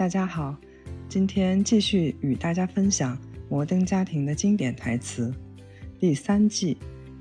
[0.00, 0.56] 大家好，
[1.10, 3.14] 今天继续与大家分享
[3.50, 5.30] 《摩登家庭》的经典台词，
[5.98, 6.78] 第三季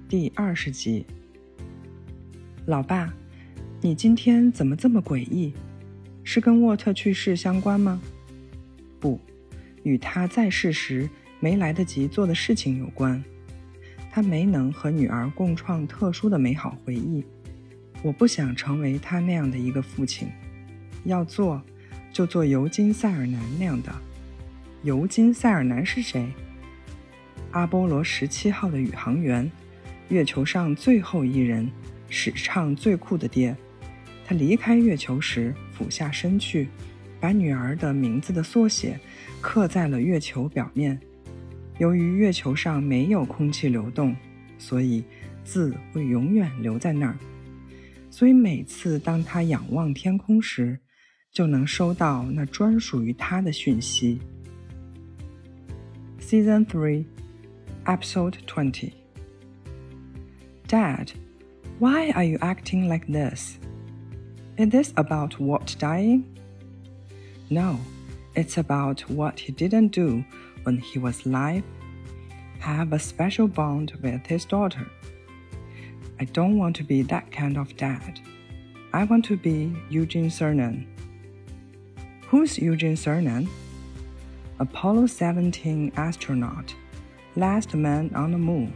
[0.07, 1.05] 第二十集。
[2.67, 3.13] 老爸，
[3.81, 5.51] 你今天怎么这么诡异？
[6.23, 8.01] 是跟沃特去世相关吗？
[8.97, 9.19] 不，
[9.83, 11.09] 与他在世时
[11.41, 13.21] 没来得及做的事情有关。
[14.09, 17.25] 他没能和女儿共创特殊的美好回忆。
[18.01, 20.29] 我不想成为他那样的一个父亲。
[21.03, 21.61] 要做，
[22.11, 23.93] 就做尤金·塞尔南那样的。
[24.83, 26.31] 尤金·塞尔南是谁？
[27.51, 29.51] 阿波罗十七号的宇航员，
[30.09, 31.69] 月球上最后一人，
[32.09, 33.55] 史上最酷的爹。
[34.25, 36.67] 他离开月球时俯下身去，
[37.19, 38.99] 把女儿的名字的缩写
[39.41, 40.99] 刻在了月球表面。
[41.79, 44.15] 由于月球上没有空气流动，
[44.57, 45.03] 所以
[45.43, 47.17] 字会永远留在那儿。
[48.11, 50.77] 所以每次当他仰望天空时，
[51.32, 54.20] 就能收到那专属于他的讯息。
[56.20, 57.04] Season Three,
[57.84, 58.92] Episode Twenty.
[60.66, 61.10] Dad,
[61.78, 63.58] why are you acting like this?
[64.56, 66.24] Is this about Walt dying?
[67.50, 67.78] No,
[68.34, 70.24] it's about what he didn't do
[70.64, 71.62] when he was alive,
[72.60, 74.86] have a special bond with his daughter.
[76.18, 78.20] I don't want to be that kind of dad.
[78.92, 80.86] I want to be Eugene Cernan.
[82.29, 83.49] Who's Eugene Cernan?
[84.59, 86.75] Apollo 17 astronaut,
[87.35, 88.71] last man on the moon,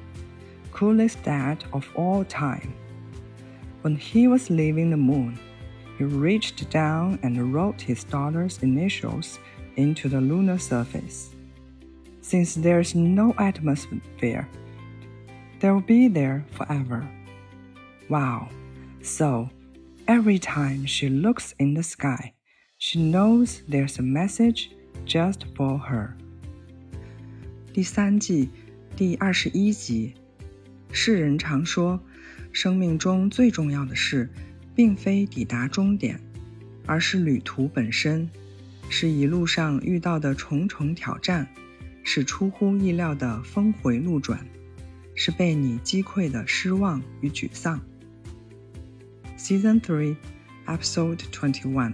[0.72, 2.74] coolest dad of all time.
[3.82, 5.38] When he was leaving the moon,
[6.00, 9.38] he reached down and wrote his daughter's initials
[9.76, 11.30] into the lunar surface.
[12.22, 14.50] Since there's no atmosphere,
[15.60, 17.08] they'll be there forever.
[18.10, 18.50] Wow.
[19.04, 19.48] So,
[20.08, 22.34] every time she looks in the sky,
[22.86, 24.72] she knows there's a message
[25.06, 26.18] just for her.
[27.72, 28.50] 第三季
[28.98, 30.14] 第二十一集，
[30.92, 31.98] 世人常说，
[32.52, 34.30] 生命中最重要的事，
[34.76, 36.20] 并非抵达终点，
[36.86, 38.30] 而是旅途本身，
[38.90, 41.48] 是一路上遇到的重重挑战。
[42.06, 44.46] 是出乎意料的峰回路转，
[45.16, 47.80] 是被你击溃的失望与沮丧。
[49.38, 50.18] Season Three,
[50.66, 51.94] Episode Twenty-One.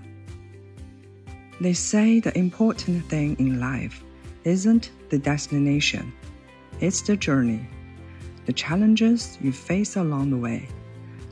[1.62, 4.02] They say the important thing in life
[4.46, 6.14] isn't the destination,
[6.80, 7.68] it's the journey,
[8.46, 10.70] the challenges you face along the way,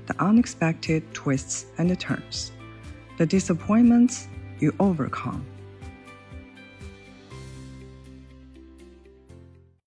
[0.06, 2.52] the unexpected twists and turns,
[3.18, 4.28] the disappointments
[4.60, 5.46] you overcome.